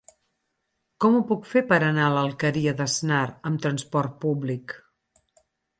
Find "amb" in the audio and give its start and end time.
3.53-3.65